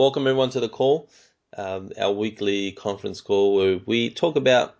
[0.00, 1.10] Welcome everyone to the call,
[1.58, 4.74] um, our weekly conference call where we talk about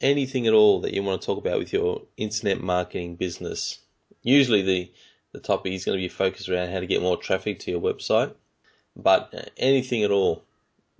[0.00, 3.78] anything at all that you want to talk about with your internet marketing business.
[4.24, 4.92] Usually the,
[5.30, 7.80] the topic is going to be focused around how to get more traffic to your
[7.80, 8.34] website,
[8.96, 10.42] but uh, anything at all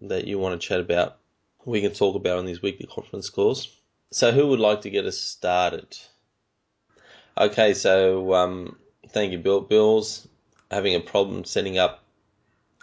[0.02, 1.16] that you want to chat about,
[1.64, 3.76] we can talk about on these weekly conference calls.
[4.12, 5.98] So who would like to get us started?
[7.36, 8.76] Okay, so um,
[9.08, 9.62] thank you, Bill.
[9.62, 10.28] Bill's
[10.70, 12.03] having a problem setting up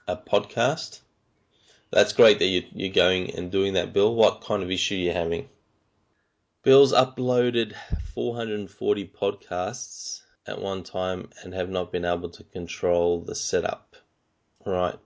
[0.07, 0.99] a podcast.
[1.91, 4.14] That's great that you, you're going and doing that, Bill.
[4.14, 5.50] What kind of issue are you having?
[6.64, 7.73] Bill's uploaded
[8.14, 13.95] 440 podcasts at one time and have not been able to control the setup.
[14.65, 14.97] Right.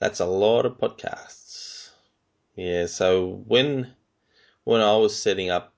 [0.00, 1.90] That's a lot of podcasts.
[2.54, 3.94] Yeah, so when
[4.64, 5.74] when I was setting up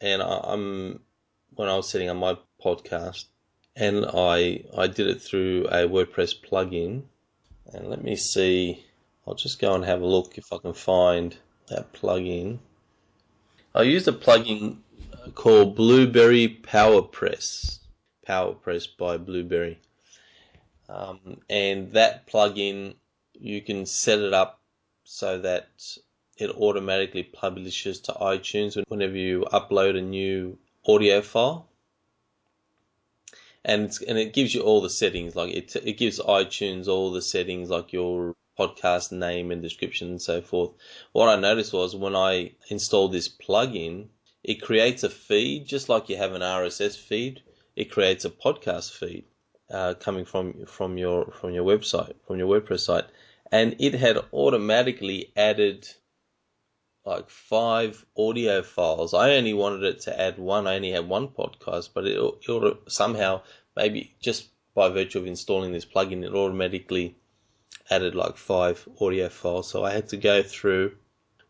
[0.00, 1.00] and I, I'm
[1.54, 3.24] when I was setting up my podcast
[3.74, 7.04] and I I did it through a WordPress plugin
[7.66, 8.84] and let me see,
[9.26, 11.36] I'll just go and have a look if I can find
[11.68, 12.58] that plugin.
[13.74, 14.78] I used a plugin
[15.34, 17.78] called Blubrry PowerPress.
[18.28, 19.78] PowerPress by Blubrry.
[20.88, 22.96] Um, and that plugin,
[23.32, 24.60] you can set it up
[25.04, 25.68] so that
[26.38, 31.68] it automatically publishes to iTunes whenever you upload a new audio file
[33.64, 35.36] and and it gives you all the settings.
[35.36, 40.20] Like it it gives iTunes all the settings, like your podcast name and description and
[40.20, 40.72] so forth.
[41.12, 44.08] What I noticed was when I installed this plugin,
[44.42, 47.42] it creates a feed just like you have an RSS feed.
[47.76, 49.24] It creates a podcast feed
[49.70, 53.06] uh, coming from from your from your website from your WordPress site,
[53.50, 55.88] and it had automatically added
[57.04, 59.12] like five audio files.
[59.14, 60.66] I only wanted it to add one.
[60.66, 63.42] I only had one podcast, but it, it somehow,
[63.76, 67.16] maybe just by virtue of installing this plugin, it automatically
[67.90, 69.68] added like five audio files.
[69.68, 70.96] So I had to go through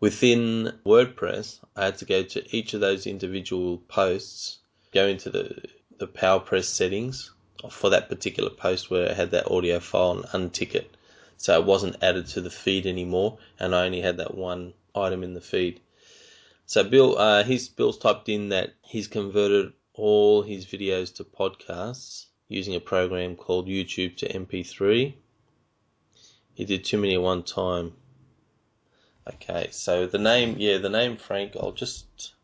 [0.00, 1.60] within WordPress.
[1.76, 4.58] I had to go to each of those individual posts,
[4.92, 5.62] go into the
[5.98, 7.30] the PowerPress settings
[7.70, 10.96] for that particular post where it had that audio file and untick it.
[11.36, 15.22] So it wasn't added to the feed anymore, and I only had that one item
[15.22, 15.80] in the feed.
[16.66, 22.26] So Bill, uh, he's Bill's typed in that he's converted all his videos to podcasts
[22.48, 25.14] using a program called YouTube to MP3.
[26.54, 27.94] He did too many at one time.
[29.28, 32.34] Okay, so the name, yeah, the name Frank, I'll just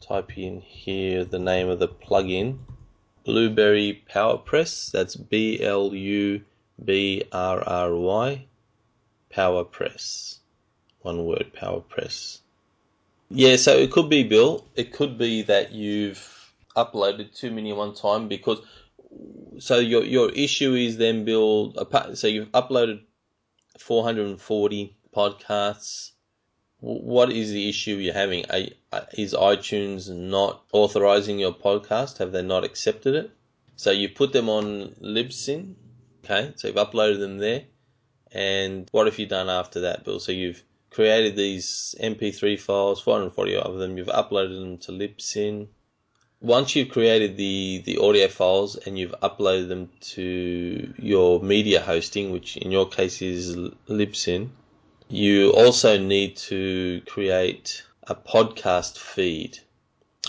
[0.00, 2.58] type in here the name of the plugin.
[3.24, 6.42] Blubrry PowerPress, that's B L U
[6.84, 8.46] B R R Y,
[9.32, 10.38] PowerPress
[11.04, 12.40] one word PowerPress.
[13.30, 14.66] Yeah, so it could be, Bill.
[14.74, 18.58] It could be that you've uploaded too many at one time because.
[19.58, 21.72] So your your issue is then, Bill.
[22.14, 23.02] So you've uploaded
[23.78, 26.10] 440 podcasts.
[26.80, 28.44] What is the issue you're having?
[29.12, 32.18] Is iTunes not authorizing your podcast?
[32.18, 33.30] Have they not accepted it?
[33.76, 35.74] So you put them on Libsyn.
[36.24, 37.62] Okay, so you've uploaded them there.
[38.32, 40.18] And what have you done after that, Bill?
[40.18, 40.62] So you've
[40.94, 43.98] created these MP3 files, 440 of them.
[43.98, 45.66] You've uploaded them to Libsyn.
[46.40, 52.30] Once you've created the, the audio files and you've uploaded them to your media hosting,
[52.30, 53.56] which in your case is
[53.88, 54.50] Libsyn,
[55.08, 59.58] you also need to create a podcast feed.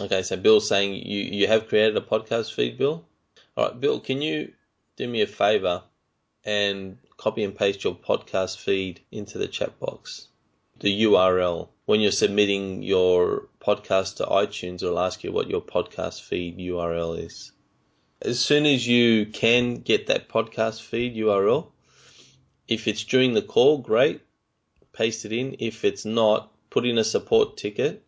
[0.02, 3.06] Okay, so Bill's saying you, you have created a podcast feed, Bill?
[3.56, 4.52] All right, Bill, can you
[4.98, 5.84] do me a favor
[6.44, 10.28] and copy and paste your podcast feed into the chat box?
[10.80, 11.70] The URL.
[11.86, 17.20] When you're submitting your podcast to iTunes, it'll ask you what your podcast feed URL
[17.20, 17.52] is.
[18.22, 21.68] As soon as you can get that podcast feed URL,
[22.68, 24.22] if it's during the call, great,
[24.94, 25.56] paste it in.
[25.60, 28.06] If it's not, put in a support ticket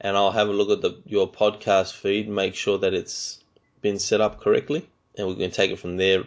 [0.00, 3.42] and I'll have a look at the, your podcast feed, make sure that it's
[3.80, 6.24] been set up correctly, and we can take it from there.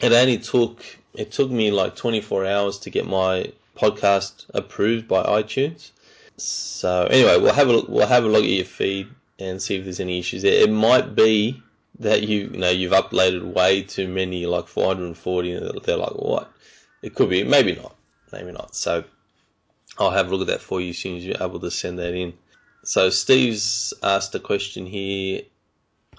[0.00, 0.84] It only took
[1.14, 5.92] it took me like 24 hours to get my podcast approved by iTunes.
[6.36, 9.08] So anyway, we'll have a we'll have a look at your feed
[9.38, 10.62] and see if there's any issues there.
[10.62, 11.62] It might be
[12.00, 16.50] that you, you know you've uploaded way too many, like 440, and they're like, what?
[17.02, 17.94] It could be, maybe not,
[18.32, 18.74] maybe not.
[18.74, 19.04] So
[19.98, 21.98] I'll have a look at that for you as soon as you're able to send
[21.98, 22.34] that in.
[22.84, 25.42] So Steve's asked a question here.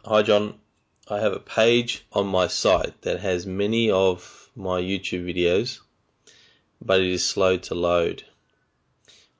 [0.06, 0.56] Hi John,
[1.10, 5.80] I have a page on my site that has many of my YouTube videos
[6.82, 8.24] but it is slow to load.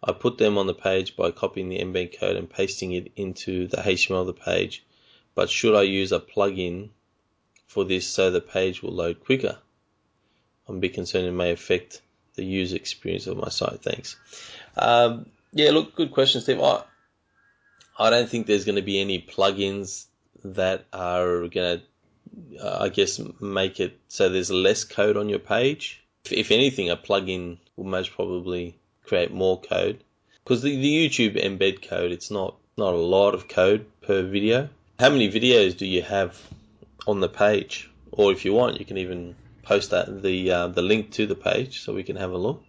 [0.04, 3.68] I put them on the page by copying the embed code and pasting it into
[3.68, 4.86] the HTML of the page,
[5.36, 6.90] but should I use a plugin
[7.68, 9.58] for this so the page will load quicker?
[10.68, 12.02] I'm a bit concerned it may affect
[12.36, 13.82] the user experience of my site.
[13.82, 14.16] Thanks.
[14.78, 16.62] Um, yeah, look, good question, Steve.
[16.62, 16.84] I,
[17.98, 20.06] I don't think there's going to be any plugins
[20.44, 25.40] that are going to, uh, I guess, make it so there's less code on your
[25.40, 26.02] page.
[26.32, 30.04] If, anything, a plugin will most probably create more code
[30.44, 34.70] because the, the YouTube embed code, it's not not a lot of code per video.
[35.00, 36.42] How many videos do you have
[37.06, 37.90] on the page?
[38.12, 41.36] Or if you want, you can even post that the uh, the link to the
[41.36, 42.64] page so we can have a look.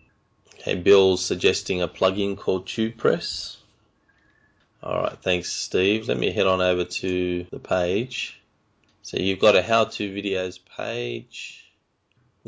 [0.57, 3.57] Okay, Bill's suggesting a plugin called TubePress.
[4.83, 6.09] All right, thanks, Steve.
[6.09, 8.41] Let me head on over to the page.
[9.03, 11.70] So you've got a how-to videos page.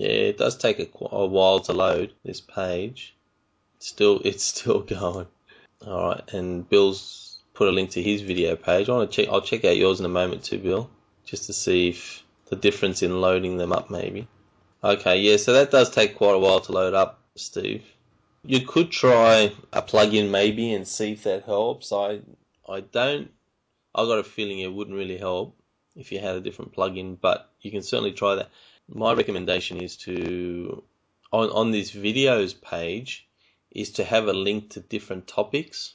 [0.02, 3.14] Yeah, it does take a, a while to load this page.
[3.78, 5.28] Still, it's still going.
[5.86, 8.88] All right, and Bill's put a link to his video page.
[8.88, 9.32] I want to check.
[9.32, 10.90] I'll check out yours in a moment too, Bill,
[11.24, 14.26] just to see if the difference in loading them up, maybe.
[14.82, 15.36] Okay, yeah.
[15.36, 17.84] So that does take quite a while to load up, Steve.
[18.44, 21.92] You could try a plugin maybe and see if that helps.
[21.92, 22.22] I
[22.68, 23.30] I don't.
[23.94, 25.56] I got a feeling it wouldn't really help
[25.94, 28.50] if you had a different plugin, but you can certainly try that.
[28.88, 30.82] My recommendation is to
[31.32, 33.26] on on this videos page
[33.70, 35.94] is to have a link to different topics.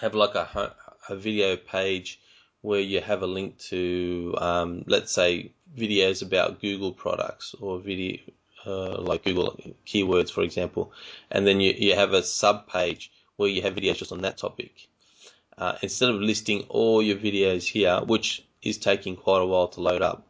[0.00, 0.74] Have like a
[1.08, 2.20] a video page
[2.60, 8.18] where you have a link to um, let's say videos about Google products or video
[8.66, 10.92] uh, like Google keywords, for example,
[11.30, 14.38] and then you, you have a sub page where you have videos just on that
[14.38, 14.88] topic.
[15.56, 19.80] Uh, instead of listing all your videos here, which is taking quite a while to
[19.80, 20.25] load up,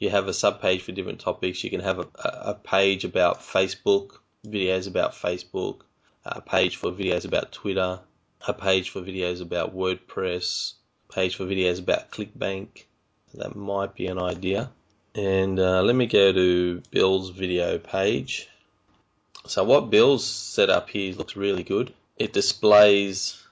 [0.00, 1.62] you have a sub page for different topics.
[1.62, 5.82] You can have a, a page about Facebook, videos about Facebook,
[6.24, 8.00] a page for videos about Twitter,
[8.48, 10.72] a page for videos about WordPress,
[11.12, 12.84] page for videos about ClickBank.
[13.34, 14.70] That might be an idea.
[15.14, 18.48] And uh, let me go to Bill's video page.
[19.46, 21.92] So what Bill's set up here looks really good.
[22.16, 23.42] It displays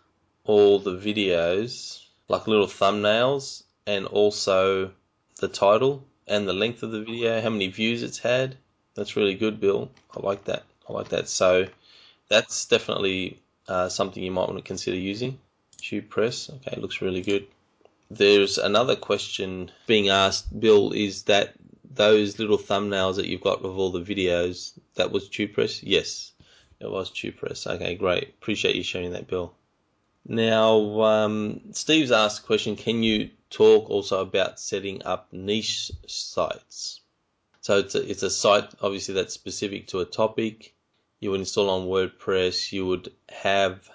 [0.45, 4.93] all the videos, like little thumbnails, and also
[5.41, 8.57] the title and the length of the video, how many views it's had.
[8.95, 9.91] That's really good, Bill.
[10.17, 10.65] I like that.
[10.89, 11.29] I like that.
[11.29, 11.67] So
[12.29, 15.39] that's definitely uh, something you might want to consider using.
[15.81, 16.55] TubePress.
[16.57, 17.47] Okay, looks really good.
[18.11, 21.55] There's another question being asked, Bill, is that
[21.95, 25.81] those little thumbnails that you've got of all the videos, that was TubePress?
[25.83, 26.33] Yes,
[26.81, 27.67] it was TubePress.
[27.67, 28.29] Okay, great.
[28.29, 29.55] Appreciate you sharing that, Bill.
[30.27, 37.01] Now, um, Steve's asked a question, can you talk also about setting up niche sites?
[37.61, 40.75] So it's a, it's a site, obviously, that's specific to a topic.
[41.21, 42.73] You would install on WordPress.
[42.73, 43.89] You would have,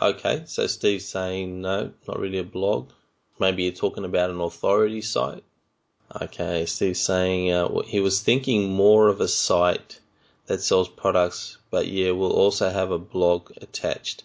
[0.00, 2.90] okay, so Steve's saying, no, not really a blog.
[3.38, 5.44] Maybe you're talking about an authority site.
[6.22, 10.00] Okay, Steve's saying uh, he was thinking more of a site
[10.46, 14.24] that sells products, but yeah, we'll also have a blog attached.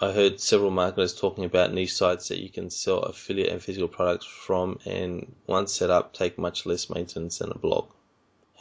[0.00, 3.88] I heard several marketers talking about niche sites that you can sell affiliate and physical
[3.88, 7.88] products from, and once set up, take much less maintenance than a blog.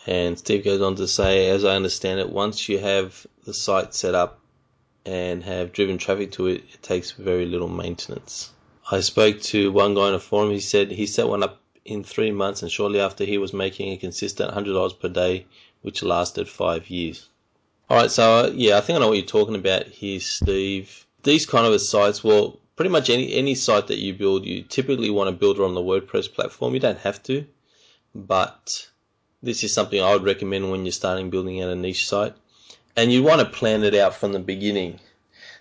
[0.07, 3.93] And Steve goes on to say, as I understand it, once you have the site
[3.93, 4.39] set up
[5.05, 8.51] and have driven traffic to it, it takes very little maintenance.
[8.89, 10.49] I spoke to one guy on a forum.
[10.49, 13.91] He said he set one up in three months, and shortly after, he was making
[13.91, 15.45] a consistent $100 per day,
[15.83, 17.29] which lasted five years.
[17.89, 21.05] All right, so uh, yeah, I think I know what you're talking about here, Steve.
[21.27, 25.09] These kind of sites, well, pretty much any any site that you build, you typically
[25.09, 26.73] want to build it on the WordPress platform.
[26.73, 27.45] You don't have to,
[28.15, 28.87] but
[29.43, 32.33] this is something I would recommend when you're starting building out a niche site,
[32.95, 35.01] and you want to plan it out from the beginning.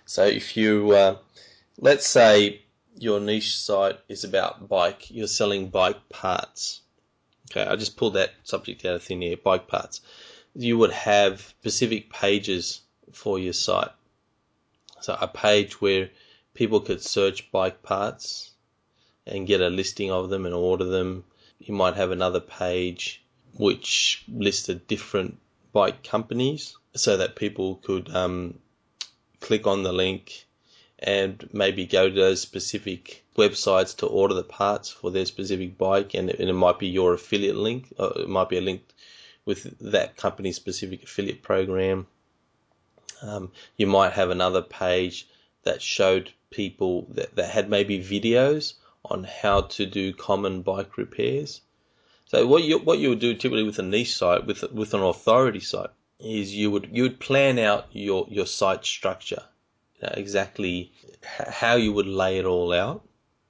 [0.05, 1.17] So if you, uh,
[1.79, 2.61] let's say
[2.97, 6.79] your niche site is about bike, you're selling bike parts.
[7.51, 9.99] Okay, I just pulled that subject out of thin air, bike parts.
[10.55, 12.79] You would have specific pages
[13.11, 13.91] for your site.
[15.01, 16.09] So a page where
[16.53, 18.51] people could search bike parts
[19.25, 21.23] and get a listing of them and order them.
[21.59, 23.23] You might have another page
[23.57, 25.37] which listed different
[25.73, 28.59] bike companies so that people could um,
[29.39, 30.45] click on the link
[30.99, 36.15] and maybe go to those specific websites to order the parts for their specific bike,
[36.15, 37.93] and it, and it might be your affiliate link.
[37.99, 38.81] Uh, it might be a link
[39.45, 42.07] with that company's specific affiliate program.
[43.21, 45.27] Um, you might have another page
[45.63, 48.73] that showed people that, that had maybe videos
[49.03, 51.61] on how to do common bike repairs.
[52.25, 55.01] So what you what you would do typically with a niche site, with with an
[55.01, 59.43] authority site, is you would you would plan out your your site structure
[60.01, 60.91] you know, exactly
[61.23, 63.07] how you would lay it all out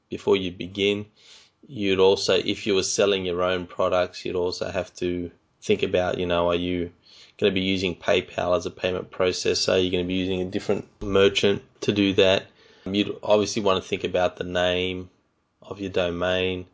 [0.10, 1.06] before you begin.
[1.68, 6.18] You'd also, if you were selling your own products, you'd also have to think about,
[6.18, 6.92] you know, are you
[7.38, 9.74] going to be using PayPal as a payment processor.
[9.74, 12.48] Are You're going to be using a different merchant to do that.
[12.86, 15.10] You'd obviously want to think about the name
[15.62, 16.66] of your domain,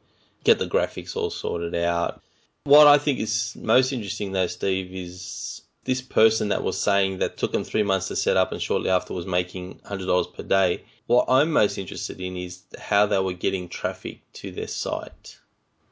[0.44, 2.22] get the graphics all sorted out.
[2.66, 7.36] What I think is most interesting though, Steve, is this person that was saying that
[7.36, 10.84] took them three months to set up and shortly after was making $100 per day.
[11.08, 15.40] What I'm most interested in is how they were getting traffic to their site.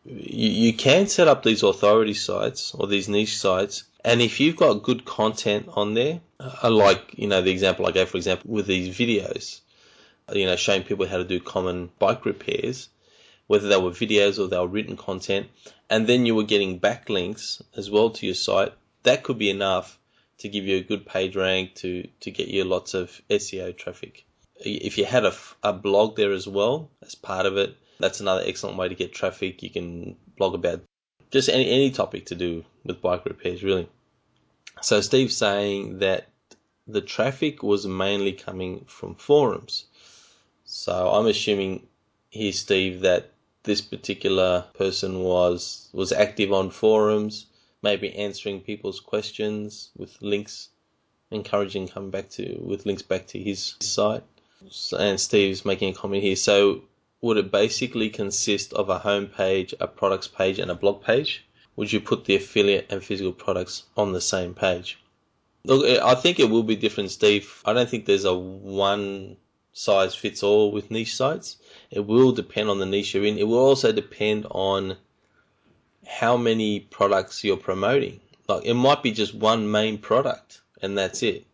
[0.05, 4.55] You, you can set up these authority sites or these niche sites, and if you've
[4.55, 8.51] got good content on there, uh, like you know the example I gave, for example,
[8.51, 9.61] with these videos,
[10.33, 12.89] you know, showing people how to do common bike repairs,
[13.47, 15.47] whether they were videos or they were written content,
[15.89, 19.99] and then you were getting backlinks as well to your site, that could be enough
[20.39, 24.25] to give you a good page rank to, to get you lots of SEO traffic.
[24.55, 28.43] If you had a, a blog there as well as part of it, that's another
[28.45, 29.63] excellent way to get traffic.
[29.63, 30.81] You can blog about
[31.31, 33.87] just any, any topic to do with bike repairs, really.
[34.81, 36.27] So Steve's saying that
[36.87, 39.85] the traffic was mainly coming from forums.
[40.65, 41.87] So I'm assuming
[42.29, 43.31] here, Steve, that
[43.63, 47.45] this particular person was was active on forums,
[47.83, 50.69] maybe answering people's questions with links,
[51.29, 54.23] encouraging come back to with links back to his site.
[54.97, 56.35] And Steve's making a comment here.
[56.35, 56.83] So
[57.21, 61.45] would it basically consist of a home page, a products page, and a blog page?
[61.75, 64.97] Would you put the affiliate and physical products on the same page?
[65.63, 67.61] Look, eh, I think it will be different, Steve.
[67.63, 69.37] I don't think there's a one
[69.73, 71.57] size fits all with niche sites.
[71.91, 73.37] It will depend on the niche you're in.
[73.37, 74.97] It will also depend on
[76.05, 78.19] how many products you're promoting.
[78.47, 81.45] Like it might be just one main product and that's it.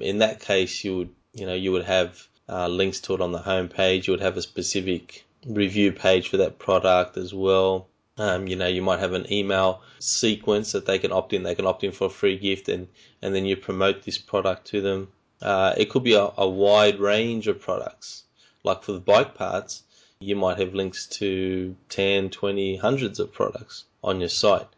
[0.00, 3.32] In that case, you would, you know, you would have uh, links to it on
[3.32, 4.06] the home page.
[4.06, 7.86] You would have a specific review page for that product as well.
[8.18, 11.42] Um, you know, you might have an email sequence that they can opt in.
[11.42, 12.88] They can opt in for a free gift, and
[13.22, 15.08] and then you promote this product to them.
[15.40, 18.24] Uh, it could be a, a, wide range of products.
[18.62, 19.84] Like for the bike parts,
[20.18, 24.68] you might have links to 10, 20, hundreds of products on your site.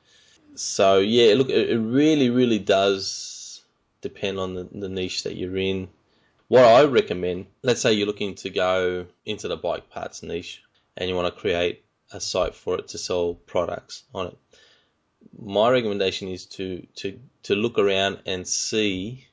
[0.55, 3.63] So yeah, look, it, it really, really does
[4.03, 5.89] depend on the, the niche that you're in.
[6.53, 10.63] What I recommend, let's say you're looking to go into the bike parts niche
[10.99, 11.83] and you want to create
[12.13, 14.39] a site for it to sell products on it.
[15.41, 19.29] My recommendation is to, to, to look around and see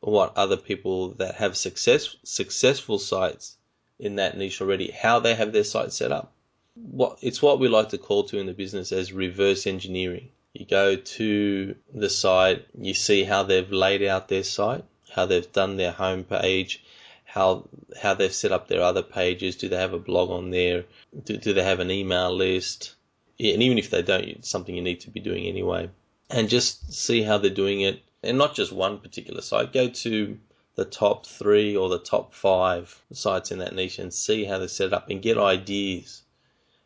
[0.00, 3.56] what other people that have success successful sites
[3.98, 6.34] in that niche already, how they have their site set up.
[6.74, 10.28] What it's what we like to call to in the business as reverse engineering.
[10.52, 14.84] You go to the site, you see how they've laid out their site,
[15.14, 16.82] how they've done their home page,
[17.24, 17.68] how
[18.00, 19.56] how they've set up their other pages.
[19.56, 20.84] Do they have a blog on there?
[21.24, 22.94] Do, do they have an email list?
[23.40, 25.90] And even if they don't, it's something you need to be doing anyway.
[26.30, 29.72] And just see how they're doing it and not just one particular site.
[29.72, 30.38] Go to
[30.74, 34.68] the top three or the top five sites in that niche and see how they're
[34.68, 36.22] set up and get ideas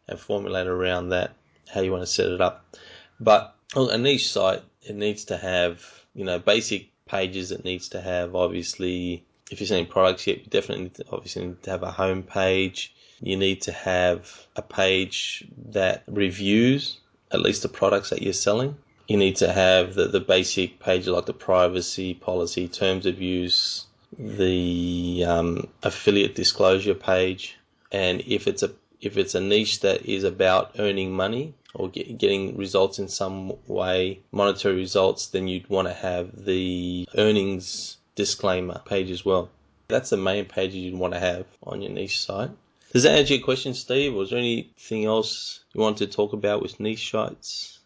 [0.08, 1.34] and formulate around that
[1.72, 2.76] how you want to set it up.
[3.18, 7.52] But a niche site, it needs to have, you know, basic pages.
[7.52, 11.46] It needs to have, obviously, if you're selling products, yet, you definitely need to, obviously
[11.46, 12.92] need to have a home page.
[13.20, 14.20] You need to have
[14.56, 16.98] a page that reviews
[17.30, 18.76] at least the products that you're selling
[19.08, 23.86] you need to have the, the basic pages like the privacy policy, terms of use,
[24.18, 27.58] the um, affiliate disclosure page,
[27.90, 32.18] and if it's a if it's a niche that is about earning money or get,
[32.18, 38.80] getting results in some way, monetary results, then you'd want to have the earnings disclaimer
[38.84, 39.48] page as well.
[39.88, 42.50] That's the main page you'd want to have on your niche site.
[42.92, 44.14] Does that answer your question, Steve?
[44.14, 47.78] Or was there anything else you wanted to talk about with niche sites?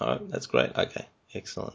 [0.00, 0.76] All right, that's great.
[0.76, 1.74] Okay, excellent.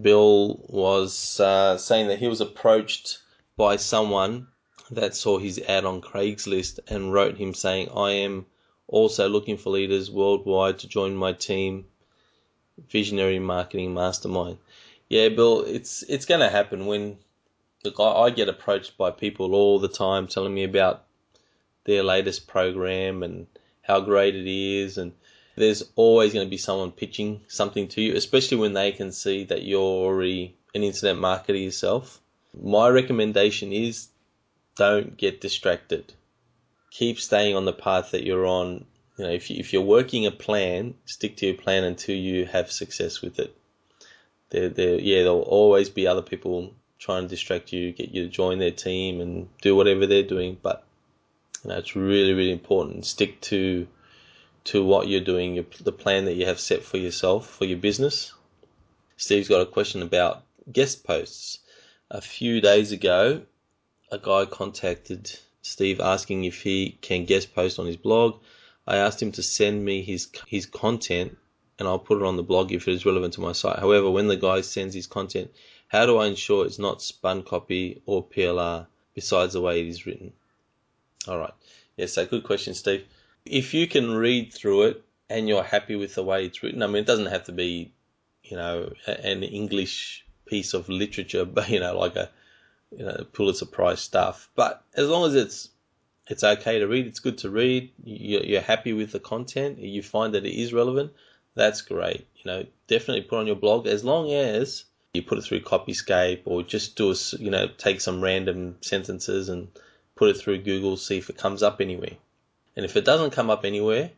[0.00, 3.20] Bill was uh, saying that he was approached
[3.56, 4.48] by someone
[4.90, 8.46] that saw his ad on Craigslist and wrote him saying, I am
[8.88, 11.86] also looking for leaders worldwide to join my team,
[12.88, 14.58] Visionary Marketing Mastermind.
[15.08, 17.18] Yeah, Bill, it's it's going to happen when
[17.84, 21.04] look, I, I get approached by people all the time telling me about
[21.84, 23.46] their latest program and
[23.82, 25.12] how great it is and
[25.56, 29.44] there's always going to be someone pitching something to you, especially when they can see
[29.44, 32.20] that you're already an internet marketer yourself.
[32.62, 34.08] My recommendation is
[34.74, 36.12] don't get distracted.
[36.96, 38.86] Keep staying on the path that you're on.
[39.18, 42.46] You know, if, you, if you're working a plan, stick to your plan until you
[42.46, 43.54] have success with it.
[44.48, 48.30] There, there, yeah, there'll always be other people trying to distract you, get you to
[48.30, 50.56] join their team and do whatever they're doing.
[50.62, 50.84] But
[51.62, 53.04] you know, it's really, really important.
[53.04, 53.86] Stick to
[54.64, 57.78] to what you're doing, your, the plan that you have set for yourself, for your
[57.78, 58.32] business.
[59.18, 61.58] Steve's got a question about guest posts.
[62.10, 63.42] A few days ago,
[64.10, 68.40] a guy contacted Steve asking if he can guest post on his blog.
[68.86, 71.36] I asked him to send me his his content
[71.78, 73.80] and I'll put it on the blog if it is relevant to my site.
[73.80, 75.50] However, when the guy sends his content,
[75.88, 80.06] how do I ensure it's not spun copy or PLR besides the way it is
[80.06, 80.32] written?
[81.26, 81.52] All right.
[81.96, 83.04] Yes, so good question, Steve.
[83.44, 86.86] If you can read through it and you're happy with the way it's written, I
[86.86, 87.92] mean, it doesn't have to be,
[88.44, 92.30] you know, an English piece of literature, but you know, like a
[92.90, 94.48] you know Pulitzer Prize stuff.
[94.54, 95.68] But as long as it's
[96.28, 97.90] it's okay to read, it's good to read.
[98.02, 101.12] You're happy with the content, you find that it is relevant.
[101.54, 102.26] That's great.
[102.36, 106.42] You know, definitely put on your blog as long as you put it through Copyscape
[106.44, 109.68] or just do a, you know take some random sentences and
[110.14, 112.16] put it through Google, see if it comes up anywhere.
[112.76, 114.10] And if it doesn't come up anywhere,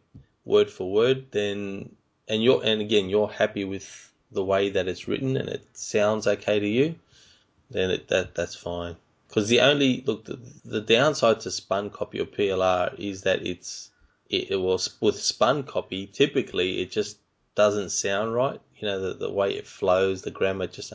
[0.44, 1.94] word for word, then
[2.26, 6.26] and you're and again you're happy with the way that it's written and it sounds
[6.26, 6.96] okay to you,
[7.70, 8.96] then it, that that's fine.
[9.28, 13.90] Because the only look the, the downside to spun copy or PLR is that it's
[14.30, 17.18] it, it was with spun copy typically it just
[17.54, 18.60] doesn't sound right.
[18.76, 20.92] You know the the way it flows, the grammar just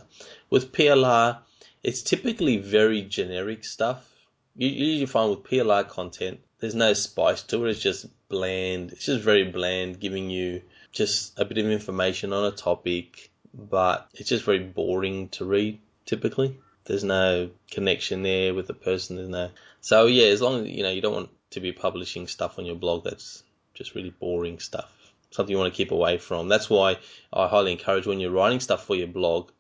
[0.50, 1.40] with PLR
[1.84, 4.10] it's typically very generic stuff.
[4.56, 7.72] You usually find with PLR content there's no spice to it.
[7.72, 8.94] It's just bland.
[8.94, 10.62] It's just very bland, giving you
[10.94, 15.80] just a bit of information on a topic, but it's just very boring to read
[16.06, 16.58] typically.
[16.86, 19.16] There's no connection there with the person.
[19.16, 19.50] There's no.
[19.82, 22.66] So yeah, as long as you know you don't want to be publishing stuff on
[22.66, 24.92] your blog that's just really boring stuff.
[25.32, 26.48] Something you want to keep away from.
[26.48, 26.98] That's why
[27.32, 29.52] I highly encourage when you're writing stuff for your blog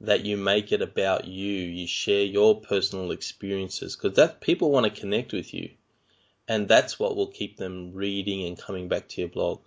[0.00, 1.52] that you make it about you.
[1.52, 5.70] You share your personal experiences because that people want to connect with you
[6.48, 9.60] and that's what will keep them reading and coming back to your blog.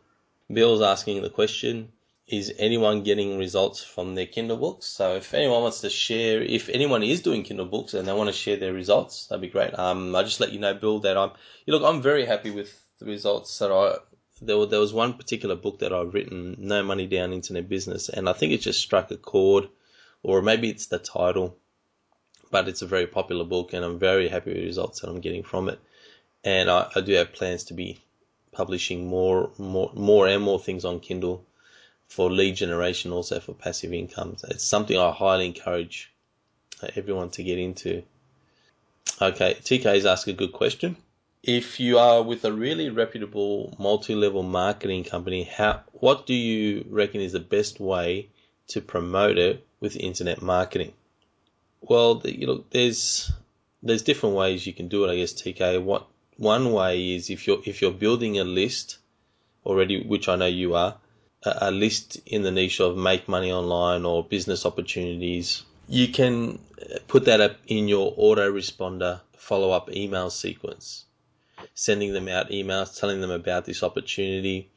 [0.51, 1.91] Bill's asking the question,
[2.29, 4.85] is anyone getting results from their Kindle books?
[4.85, 8.29] So if anyone wants to share, if anyone is doing Kindle books and they want
[8.29, 9.77] to share their results, that'd be great.
[9.77, 11.31] Um, I just let you know, Bill, that I'm,
[11.65, 13.97] you look, I'm very happy with the results that I,
[14.41, 18.29] there, there was one particular book that I've written, No Money Down Internet Business, and
[18.29, 19.67] I think it just struck a chord,
[20.21, 21.57] or maybe it's the title,
[22.51, 25.19] but it's a very popular book and I'm very happy with the results that I'm
[25.19, 25.79] getting from it
[26.43, 27.99] and I, I do have plans to be
[28.51, 31.45] publishing more, more, more and more things on Kindle
[32.09, 34.35] for lead generation, also for passive income.
[34.49, 36.11] It's something I highly encourage
[36.95, 38.03] everyone to get into.
[39.21, 40.97] Okay, TK's asked a good question.
[41.43, 47.21] If you are with a really reputable multi-level marketing company, how what do you reckon
[47.21, 48.27] is the best way
[48.67, 50.93] to promote it with internet marketing?
[51.81, 53.31] Well, the, you there's
[53.81, 55.11] there's different ways you can do it.
[55.11, 55.81] I guess TK.
[55.81, 58.97] What one way is if you're if you're building a list
[59.65, 60.97] already, which I know you are,
[61.43, 66.99] a, list in the niche of make money online or business opportunities, you can uh,
[67.07, 71.05] put that up in your autoresponder follow up email sequence,
[71.73, 74.69] sending them out emails telling them about this opportunity,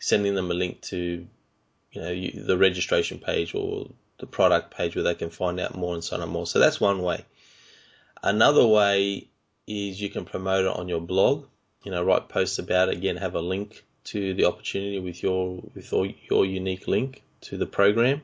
[0.00, 1.26] sending them a link to
[1.92, 5.94] you know the registration page or the product page where they can find out more
[5.94, 6.46] and sign up more.
[6.46, 7.24] So that's one way.
[8.22, 9.28] Another way
[9.68, 11.46] is you can promote it on your blog.
[11.84, 12.96] You know, write posts about it.
[12.96, 17.66] Again, have a link to the opportunity with your with your unique link to the
[17.66, 18.22] program.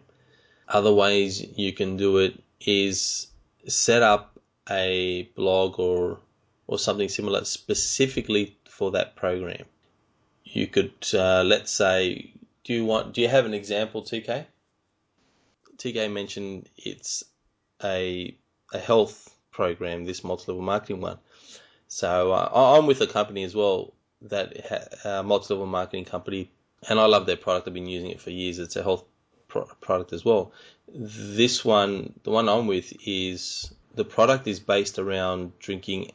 [0.68, 3.26] Other ways you can do it is
[3.68, 4.38] set up
[4.70, 6.20] a blog or
[6.66, 9.64] or something similar specifically for that program.
[10.44, 12.32] You could uh, let's say,
[12.64, 13.12] do you want?
[13.12, 14.46] Do you have an example, TK?
[15.76, 17.24] TK mentioned it's
[17.82, 18.34] a
[18.72, 21.18] a health program, this multi-level marketing one.
[21.88, 23.92] So uh, I'm with a company as well
[24.24, 26.50] that ha- a multi-level marketing company,
[26.88, 27.68] and I love their product.
[27.68, 28.58] I've been using it for years.
[28.58, 29.04] It's a health
[29.48, 30.52] pro- product as well.
[30.88, 36.12] This one, the one I'm with, is the product is based around drinking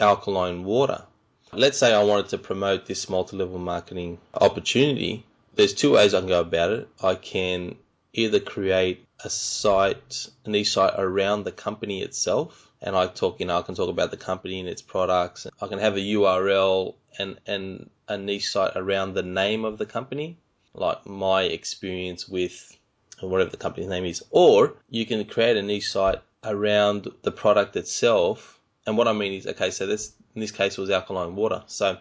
[0.00, 1.04] alkaline water.
[1.52, 5.24] Let's say I wanted to promote this multi-level marketing opportunity.
[5.54, 6.88] There's two ways I can go about it.
[7.02, 7.76] I can
[8.12, 13.46] either create a site, a niche site around the company itself, and I talk, you
[13.46, 15.46] know, I can talk about the company and its products.
[15.60, 19.86] I can have a URL and, and a niche site around the name of the
[19.86, 20.38] company,
[20.74, 22.76] like my experience with
[23.20, 24.22] whatever the company's name is.
[24.30, 28.60] Or you can create a niche site around the product itself.
[28.86, 31.64] And what I mean is, okay, so this, in this case, was alkaline water.
[31.66, 31.98] So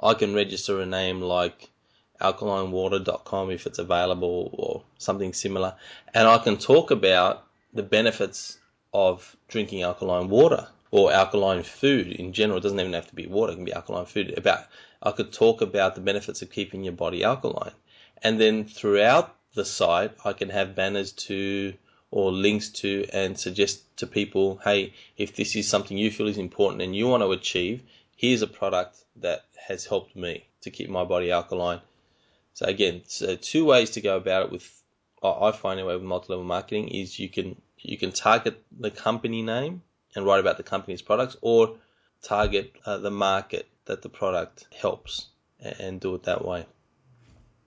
[0.00, 1.68] I can register a name like
[2.20, 5.74] alkalinewater.com if it's available or something similar.
[6.14, 8.58] And I can talk about the benefits
[8.92, 12.58] of drinking alkaline water or alkaline food in general.
[12.58, 14.36] It doesn't even have to be water; it can be alkaline food.
[14.36, 14.66] About
[15.02, 17.74] I could talk about the benefits of keeping your body alkaline,
[18.22, 21.74] and then throughout the site, I can have banners to
[22.10, 26.36] or links to and suggest to people, hey, if this is something you feel is
[26.36, 27.82] important and you want to achieve,
[28.16, 31.80] here's a product that has helped me to keep my body alkaline.
[32.52, 34.82] So again, so two ways to go about it with
[35.22, 39.82] I find anyway with multi-level marketing is you can you can target the company name
[40.14, 41.76] and write about the company's products or
[42.22, 45.28] target uh, the market that the product helps
[45.60, 46.66] and, and do it that way.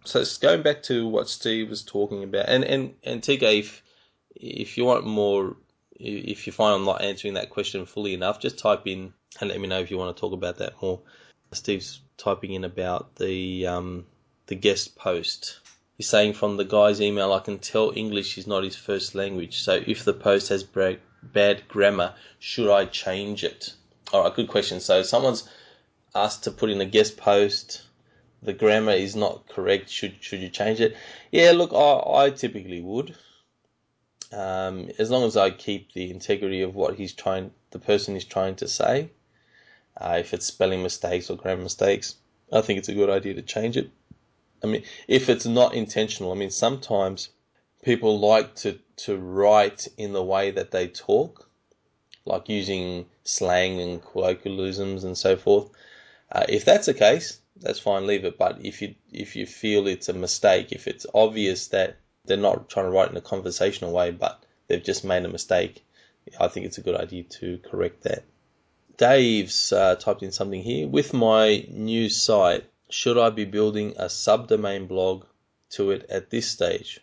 [0.06, 3.84] So it's going back to what Steve was talking about, and and and TK, if
[4.36, 5.58] if you want more,
[6.00, 9.60] if you find I'm not answering that question fully enough, just type in and let
[9.60, 11.02] me know if you want to talk about that more.
[11.54, 14.06] Steve's typing in about the um,
[14.48, 15.60] the guest post.
[15.98, 19.60] He's saying from the guy's email, I can tell English is not his first language.
[19.60, 23.74] So if the post has bad grammar, should I change it?
[24.12, 24.80] All right, good question.
[24.80, 25.48] So someone's
[26.14, 27.82] asked to put in a guest post.
[28.44, 29.90] The grammar is not correct.
[29.90, 30.96] Should should you change it?
[31.32, 33.16] Yeah, look, I, I typically would
[34.36, 38.26] um, as long as I keep the integrity of what he's trying, the person is
[38.26, 39.10] trying to say.
[39.98, 42.16] Uh, if it's spelling mistakes or grammar mistakes,
[42.52, 43.90] I think it's a good idea to change it.
[44.64, 47.30] I mean, if it's not intentional, I mean, sometimes
[47.84, 51.50] people like to, to write in the way that they talk,
[52.26, 55.70] like using slang and colloquialisms and so forth.
[56.32, 58.38] Uh, if that's the case, that's fine, leave it.
[58.38, 62.70] But if you if you feel it's a mistake, if it's obvious that they're not
[62.70, 65.86] trying to write in a conversational way, but they've just made a mistake.
[66.40, 68.24] I think it's a good idea to correct that.
[68.98, 70.88] Dave's uh, typed in something here.
[70.88, 75.26] With my new site, should I be building a subdomain blog
[75.72, 77.00] to it at this stage?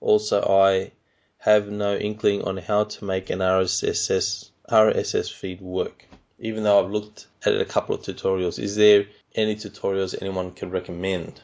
[0.00, 0.92] Also, I
[1.38, 6.06] have no inkling on how to make an RSS RSS feed work.
[6.38, 10.70] Even though I've looked at a couple of tutorials, is there any tutorials anyone can
[10.70, 11.40] recommend?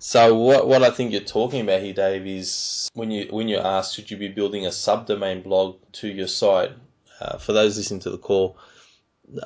[0.00, 3.58] So what what I think you're talking about here, Dave, is when you when you
[3.58, 6.72] ask should you be building a subdomain blog to your site.
[7.20, 8.56] Uh, for those listening to the call,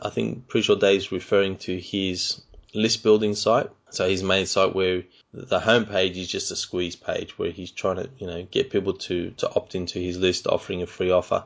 [0.03, 2.43] I think pretty sure Dave's referring to his
[2.75, 3.71] list building site.
[3.93, 7.97] So his main site where the homepage is just a squeeze page where he's trying
[7.97, 11.45] to you know get people to to opt into his list, offering a free offer.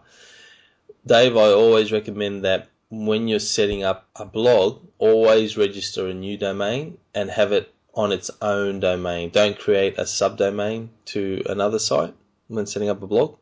[1.04, 6.36] Dave, I always recommend that when you're setting up a blog, always register a new
[6.36, 9.30] domain and have it on its own domain.
[9.30, 12.14] Don't create a subdomain to another site
[12.48, 13.36] when setting up a blog.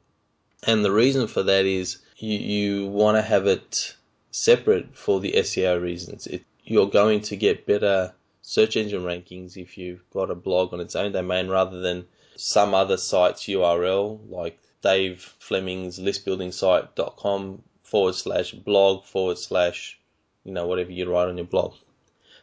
[0.67, 3.95] And the reason for that is you, you want to have it
[4.31, 6.27] separate for the SEO reasons.
[6.27, 8.15] It, you're going to get better
[8.47, 12.75] search engine rankings if you've got a blog on its own domain rather than some
[12.75, 19.99] other site's URL like Dave Fleming's listbuildingsite.com forward slash blog forward slash,
[20.45, 21.73] you know, whatever you write on your blog.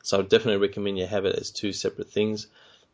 [0.02, 2.48] So I definitely recommend you have it as two separate things.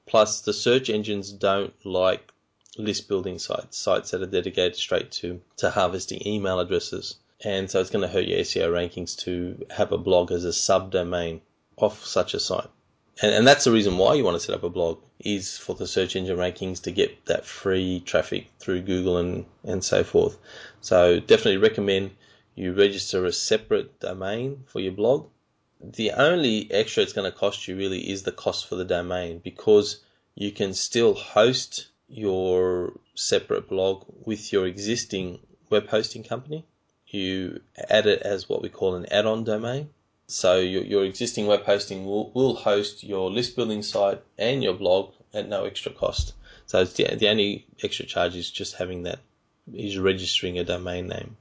[0.06, 2.34] Plus, the search engines don't like
[2.78, 7.15] list building sites, sites that are dedicated straight to, to harvesting email addresses.
[7.41, 10.50] And so it's going to hurt your SEO rankings to have a blog as a
[10.50, 11.39] subdomain
[11.78, 12.70] off such a site.
[13.22, 15.76] And, and that's the reason why you want to set up a blog is for
[15.76, 20.38] the search engine rankings to get that free traffic through Google and, and so forth.
[20.82, 22.12] So definitely recommend
[22.56, 25.28] you register a separate domain for your blog
[25.80, 29.40] the only extra it's going to cost you really is the cost for the domain
[29.44, 30.02] because
[30.34, 36.66] you can still host your separate blog with your existing web hosting company.
[37.08, 39.90] You add it as what we call an add-on domain.
[40.28, 44.74] So your, your existing web hosting will, will host your list building site and your
[44.74, 46.34] blog at no extra cost.
[46.66, 49.20] So the, the only extra charge is just having that
[49.74, 51.38] is registering a domain name.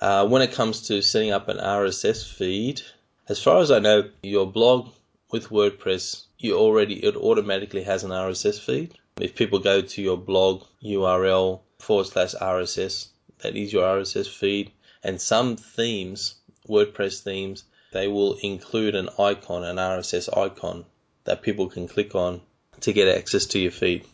[0.00, 2.82] Uh, when it comes to setting up an RSS feed,
[3.28, 4.90] as far as I know, your blog
[5.30, 8.94] with WordPress, you already it automatically has an RSS feed.
[9.20, 14.70] If people go to your blog URL forward slash RSS, that is your RSS feed.
[15.02, 16.36] And some themes,
[16.68, 20.84] WordPress themes, they will include an icon, an RSS icon
[21.24, 22.40] that people can click on
[22.80, 24.04] to get access to your feed.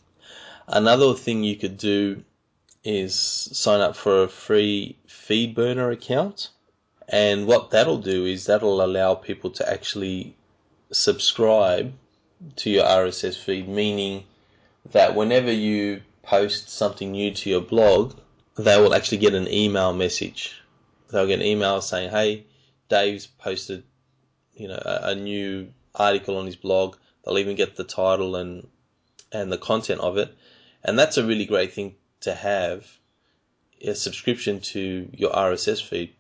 [0.67, 2.25] Another thing you could do
[2.85, 6.51] is sign up for a free FeedBurner account.
[7.09, 10.37] And what that'll do is that'll allow people to actually
[10.91, 11.93] subscribe
[12.57, 14.25] to your RSS feed, meaning
[14.93, 18.15] that whenever you post something new to your blog,
[18.57, 20.61] they will actually get an email message.
[21.15, 22.45] They'll get an email saying, "Hey,
[22.89, 23.85] Dave's posted,
[24.53, 28.67] you know, a, a new article on his blog." They'll even get the title and
[29.31, 30.35] and the content of it,
[30.83, 32.99] and that's a really great thing to have
[33.81, 36.17] a subscription to your RSS feed.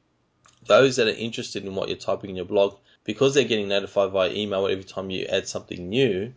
[0.68, 4.12] Those that are interested in what you're typing in your blog, because they're getting notified
[4.12, 6.32] via email every time you add something new,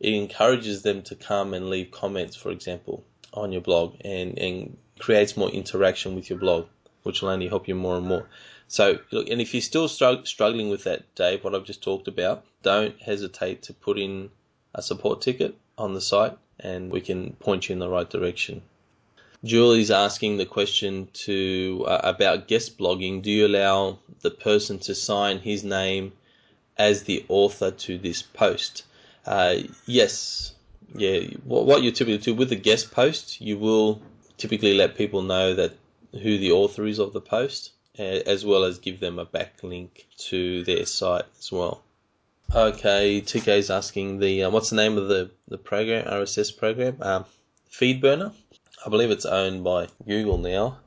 [0.00, 4.78] it encourages them to come and leave comments, for example, on your blog and, and
[4.98, 6.66] creates more interaction with your blog,
[7.04, 8.26] which will only help you more and more.
[8.66, 12.44] So, look, and if you're still struggling with that, Dave, what I've just talked about,
[12.62, 14.30] don't hesitate to put in
[14.74, 18.62] a support ticket on the site and we can point you in the right direction.
[19.44, 23.22] Julie's asking the question to uh, about guest blogging.
[23.22, 26.12] Do you allow the person to sign his name
[26.78, 28.84] as the author to this post?
[29.26, 30.54] Uh, yes.
[30.94, 31.20] Yeah.
[31.44, 34.00] What, what you typically do with a guest post, you will
[34.38, 35.76] typically let people know that
[36.22, 40.64] who the author is of the post, as well as give them a backlink to
[40.64, 41.82] their site as well.
[42.54, 46.96] Okay, TK is asking the uh, what's the name of the the program RSS program?
[47.00, 47.24] Um,
[47.70, 48.32] FeedBurner.
[48.84, 50.78] I believe it's owned by Google now,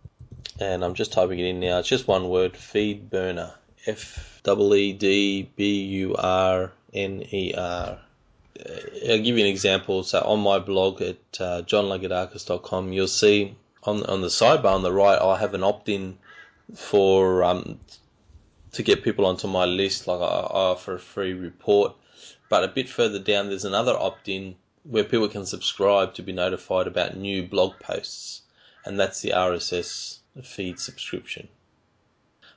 [0.60, 1.80] and I'm just typing it in now.
[1.80, 3.54] It's just one word: FeedBurner.
[3.88, 7.62] F E D B U R N E R.
[7.62, 8.00] Uh,
[9.10, 10.04] I'll give you an example.
[10.04, 13.56] So on my blog at uh, you'll see
[13.88, 16.18] on on the sidebar on the right, I have an opt-in
[16.76, 17.80] for um,
[18.74, 20.08] to get people onto my list.
[20.08, 21.96] Like I, I offer a free report,
[22.50, 26.88] but a bit further down, there's another opt-in where people can subscribe to be notified
[26.88, 28.42] about new blog posts,
[28.86, 31.48] and that's the RSS feed subscription.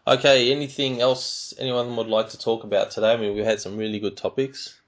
[0.07, 3.13] Okay, anything else anyone would like to talk about today?
[3.13, 4.81] I mean, we had some really good topics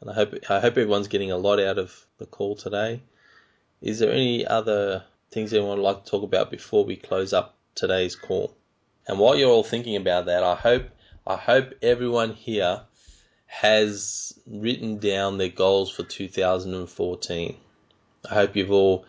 [0.00, 3.02] and I hope I hope everyone's getting a lot out of the call today.
[3.80, 7.54] Is there any other things anyone would like to talk about before we close up
[7.74, 8.54] today's call?
[9.06, 10.88] And while you're all thinking about that, I hope
[11.26, 12.82] I hope everyone here
[13.46, 17.56] has written down their goals for 2014.
[18.30, 19.04] I hope you've all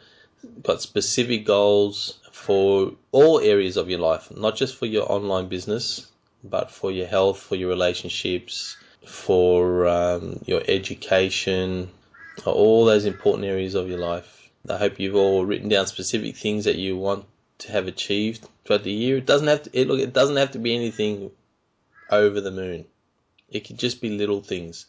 [0.63, 6.07] got specific goals for all areas of your life, not just for your online business,
[6.43, 11.89] but for your health, for your relationships, for um, your education,
[12.45, 14.48] all those important areas of your life.
[14.67, 17.25] I hope you've all written down specific things that you want
[17.59, 19.17] to have achieved throughout the year.
[19.17, 19.69] It doesn't have to.
[19.73, 21.31] It, look, it doesn't have to be anything
[22.09, 22.85] over the moon.
[23.49, 24.85] It could just be little things,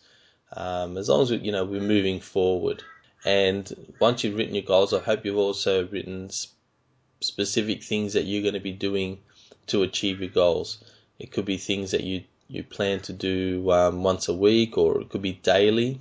[0.52, 2.82] um, as long as you know we're moving forward.
[3.24, 6.30] And once you've written your goals, I hope you've also written
[7.20, 9.18] specific things that you're going to be doing
[9.68, 10.78] to achieve your goals.
[11.18, 15.00] It could be things that you you plan to do um, once a week or
[15.00, 16.00] it could be daily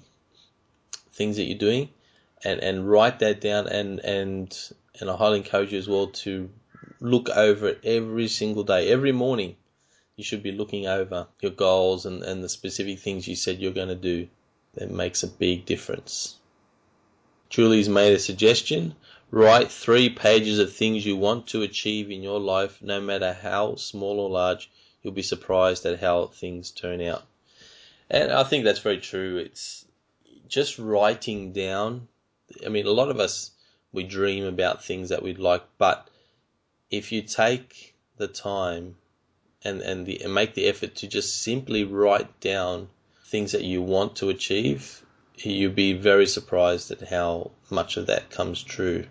[1.13, 1.89] things that you're doing
[2.43, 6.49] and, and write that down and, and and I highly encourage you as well to
[6.99, 9.55] look over it every single day every morning
[10.15, 13.71] you should be looking over your goals and, and the specific things you said you're
[13.71, 14.27] going to do
[14.75, 16.35] that makes a big difference
[17.49, 18.95] Julie's made a suggestion
[19.31, 23.75] write three pages of things you want to achieve in your life no matter how
[23.75, 24.69] small or large
[25.01, 27.23] you'll be surprised at how things turn out.
[28.09, 29.37] And I think that's very true.
[29.37, 29.85] It's
[30.47, 32.07] just writing down.
[32.65, 33.51] I mean, a lot of us,
[33.91, 36.07] we dream about things that we'd like, but
[36.89, 38.95] if you take the time
[39.63, 42.89] and, and, the, and make the effort to just simply write down
[43.25, 45.03] things that you want to achieve,
[45.35, 49.05] you'll be very surprised at how much of that comes true.